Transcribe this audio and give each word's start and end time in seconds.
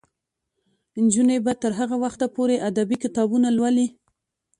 نجونې 1.03 1.37
به 1.45 1.53
تر 1.61 1.71
هغه 1.79 1.95
وخته 2.03 2.25
پورې 2.35 2.63
ادبي 2.69 2.97
کتابونه 3.03 3.47
لولي. 3.57 3.87